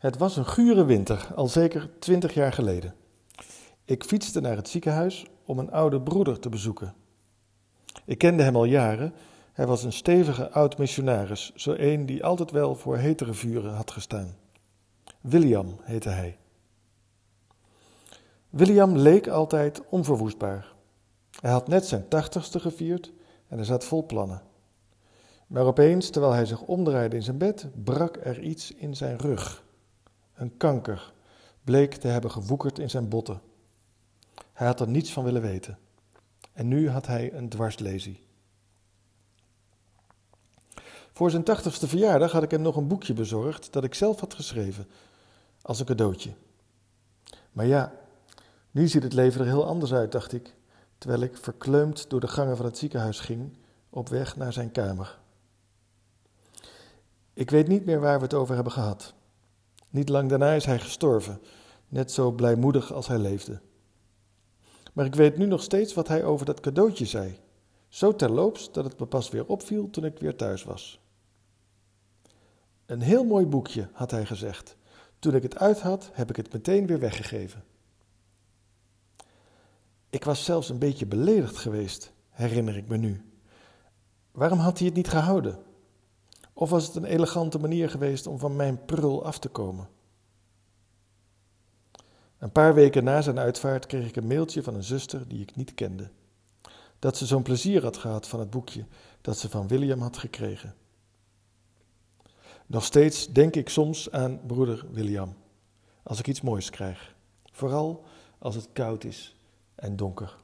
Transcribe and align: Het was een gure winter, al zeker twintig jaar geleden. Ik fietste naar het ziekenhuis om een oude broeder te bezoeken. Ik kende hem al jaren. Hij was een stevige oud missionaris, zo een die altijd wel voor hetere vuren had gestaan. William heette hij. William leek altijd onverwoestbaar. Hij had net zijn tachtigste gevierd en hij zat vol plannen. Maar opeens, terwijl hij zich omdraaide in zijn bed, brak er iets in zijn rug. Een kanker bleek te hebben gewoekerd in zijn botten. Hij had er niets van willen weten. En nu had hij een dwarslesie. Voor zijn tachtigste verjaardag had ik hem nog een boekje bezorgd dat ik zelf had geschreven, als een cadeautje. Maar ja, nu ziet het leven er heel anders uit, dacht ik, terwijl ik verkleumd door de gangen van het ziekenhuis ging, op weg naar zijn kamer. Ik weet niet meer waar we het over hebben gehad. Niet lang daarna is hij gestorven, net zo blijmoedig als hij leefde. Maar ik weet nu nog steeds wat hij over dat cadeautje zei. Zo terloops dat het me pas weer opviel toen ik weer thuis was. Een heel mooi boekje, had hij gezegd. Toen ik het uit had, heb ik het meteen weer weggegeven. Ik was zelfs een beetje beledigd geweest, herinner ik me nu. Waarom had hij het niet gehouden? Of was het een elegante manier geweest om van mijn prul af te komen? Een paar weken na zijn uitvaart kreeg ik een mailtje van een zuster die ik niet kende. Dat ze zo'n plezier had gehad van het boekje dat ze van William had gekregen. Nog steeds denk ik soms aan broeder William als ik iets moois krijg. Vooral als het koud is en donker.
Het 0.00 0.18
was 0.18 0.36
een 0.36 0.46
gure 0.46 0.84
winter, 0.84 1.28
al 1.34 1.48
zeker 1.48 1.90
twintig 1.98 2.34
jaar 2.34 2.52
geleden. 2.52 2.94
Ik 3.84 4.04
fietste 4.04 4.40
naar 4.40 4.56
het 4.56 4.68
ziekenhuis 4.68 5.26
om 5.44 5.58
een 5.58 5.70
oude 5.70 6.00
broeder 6.00 6.38
te 6.38 6.48
bezoeken. 6.48 6.94
Ik 8.04 8.18
kende 8.18 8.42
hem 8.42 8.56
al 8.56 8.64
jaren. 8.64 9.14
Hij 9.52 9.66
was 9.66 9.84
een 9.84 9.92
stevige 9.92 10.50
oud 10.50 10.78
missionaris, 10.78 11.52
zo 11.54 11.74
een 11.76 12.06
die 12.06 12.24
altijd 12.24 12.50
wel 12.50 12.74
voor 12.74 12.96
hetere 12.96 13.32
vuren 13.34 13.74
had 13.74 13.90
gestaan. 13.90 14.36
William 15.20 15.76
heette 15.82 16.08
hij. 16.08 16.38
William 18.50 18.96
leek 18.96 19.28
altijd 19.28 19.82
onverwoestbaar. 19.88 20.72
Hij 21.40 21.50
had 21.50 21.68
net 21.68 21.86
zijn 21.86 22.08
tachtigste 22.08 22.60
gevierd 22.60 23.12
en 23.48 23.56
hij 23.56 23.66
zat 23.66 23.84
vol 23.84 24.06
plannen. 24.06 24.42
Maar 25.46 25.64
opeens, 25.64 26.10
terwijl 26.10 26.32
hij 26.32 26.46
zich 26.46 26.60
omdraaide 26.60 27.16
in 27.16 27.22
zijn 27.22 27.38
bed, 27.38 27.68
brak 27.84 28.18
er 28.22 28.40
iets 28.40 28.74
in 28.74 28.96
zijn 28.96 29.18
rug. 29.18 29.68
Een 30.40 30.56
kanker 30.56 31.12
bleek 31.64 31.94
te 31.94 32.08
hebben 32.08 32.30
gewoekerd 32.30 32.78
in 32.78 32.90
zijn 32.90 33.08
botten. 33.08 33.40
Hij 34.52 34.66
had 34.66 34.80
er 34.80 34.88
niets 34.88 35.12
van 35.12 35.24
willen 35.24 35.42
weten. 35.42 35.78
En 36.52 36.68
nu 36.68 36.88
had 36.88 37.06
hij 37.06 37.32
een 37.32 37.48
dwarslesie. 37.48 38.24
Voor 41.12 41.30
zijn 41.30 41.42
tachtigste 41.44 41.88
verjaardag 41.88 42.32
had 42.32 42.42
ik 42.42 42.50
hem 42.50 42.62
nog 42.62 42.76
een 42.76 42.88
boekje 42.88 43.12
bezorgd 43.12 43.72
dat 43.72 43.84
ik 43.84 43.94
zelf 43.94 44.20
had 44.20 44.34
geschreven, 44.34 44.86
als 45.62 45.80
een 45.80 45.86
cadeautje. 45.86 46.32
Maar 47.52 47.66
ja, 47.66 47.92
nu 48.70 48.88
ziet 48.88 49.02
het 49.02 49.12
leven 49.12 49.40
er 49.40 49.46
heel 49.46 49.66
anders 49.66 49.92
uit, 49.92 50.12
dacht 50.12 50.32
ik, 50.32 50.54
terwijl 50.98 51.22
ik 51.22 51.36
verkleumd 51.36 52.10
door 52.10 52.20
de 52.20 52.28
gangen 52.28 52.56
van 52.56 52.66
het 52.66 52.78
ziekenhuis 52.78 53.20
ging, 53.20 53.56
op 53.90 54.08
weg 54.08 54.36
naar 54.36 54.52
zijn 54.52 54.72
kamer. 54.72 55.18
Ik 57.32 57.50
weet 57.50 57.68
niet 57.68 57.84
meer 57.84 58.00
waar 58.00 58.16
we 58.16 58.24
het 58.24 58.34
over 58.34 58.54
hebben 58.54 58.72
gehad. 58.72 59.14
Niet 59.90 60.08
lang 60.08 60.28
daarna 60.28 60.52
is 60.52 60.64
hij 60.64 60.78
gestorven, 60.78 61.40
net 61.88 62.12
zo 62.12 62.30
blijmoedig 62.30 62.92
als 62.92 63.06
hij 63.06 63.18
leefde. 63.18 63.60
Maar 64.92 65.04
ik 65.04 65.14
weet 65.14 65.36
nu 65.36 65.46
nog 65.46 65.62
steeds 65.62 65.94
wat 65.94 66.08
hij 66.08 66.24
over 66.24 66.46
dat 66.46 66.60
cadeautje 66.60 67.06
zei. 67.06 67.38
Zo 67.88 68.16
terloops 68.16 68.72
dat 68.72 68.84
het 68.84 68.98
me 68.98 69.06
pas 69.06 69.30
weer 69.30 69.46
opviel 69.46 69.90
toen 69.90 70.04
ik 70.04 70.18
weer 70.18 70.36
thuis 70.36 70.64
was. 70.64 71.00
Een 72.86 73.00
heel 73.00 73.24
mooi 73.24 73.46
boekje, 73.46 73.88
had 73.92 74.10
hij 74.10 74.26
gezegd. 74.26 74.76
Toen 75.18 75.34
ik 75.34 75.42
het 75.42 75.58
uit 75.58 75.80
had, 75.80 76.10
heb 76.12 76.30
ik 76.30 76.36
het 76.36 76.52
meteen 76.52 76.86
weer 76.86 76.98
weggegeven. 76.98 77.64
Ik 80.10 80.24
was 80.24 80.44
zelfs 80.44 80.68
een 80.68 80.78
beetje 80.78 81.06
beledigd 81.06 81.56
geweest, 81.56 82.12
herinner 82.30 82.76
ik 82.76 82.88
me 82.88 82.96
nu. 82.96 83.24
Waarom 84.30 84.58
had 84.58 84.78
hij 84.78 84.86
het 84.86 84.96
niet 84.96 85.08
gehouden? 85.08 85.58
Of 86.52 86.70
was 86.70 86.86
het 86.86 86.96
een 86.96 87.04
elegante 87.04 87.58
manier 87.58 87.90
geweest 87.90 88.26
om 88.26 88.38
van 88.38 88.56
mijn 88.56 88.84
prul 88.84 89.24
af 89.24 89.38
te 89.38 89.48
komen? 89.48 89.88
Een 92.38 92.52
paar 92.52 92.74
weken 92.74 93.04
na 93.04 93.22
zijn 93.22 93.38
uitvaart 93.38 93.86
kreeg 93.86 94.08
ik 94.08 94.16
een 94.16 94.26
mailtje 94.26 94.62
van 94.62 94.74
een 94.74 94.82
zuster 94.82 95.28
die 95.28 95.40
ik 95.40 95.56
niet 95.56 95.74
kende. 95.74 96.10
Dat 96.98 97.16
ze 97.16 97.26
zo'n 97.26 97.42
plezier 97.42 97.82
had 97.82 97.96
gehad 97.96 98.28
van 98.28 98.40
het 98.40 98.50
boekje 98.50 98.84
dat 99.20 99.38
ze 99.38 99.48
van 99.48 99.68
William 99.68 100.00
had 100.00 100.18
gekregen. 100.18 100.74
Nog 102.66 102.84
steeds 102.84 103.26
denk 103.26 103.56
ik 103.56 103.68
soms 103.68 104.10
aan 104.10 104.40
broeder 104.46 104.86
William 104.90 105.34
als 106.02 106.18
ik 106.18 106.28
iets 106.28 106.40
moois 106.40 106.70
krijg. 106.70 107.14
Vooral 107.52 108.04
als 108.38 108.54
het 108.54 108.68
koud 108.72 109.04
is 109.04 109.36
en 109.74 109.96
donker. 109.96 110.36